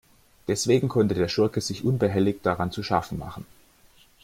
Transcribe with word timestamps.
Deswegen 0.47 0.89
konnte 0.89 1.13
der 1.13 1.27
Schurke 1.27 1.61
sich 1.61 1.83
unbehelligt 1.85 2.43
daran 2.43 2.71
zu 2.71 2.81
schaffen 2.81 3.19
machen. 3.19 3.45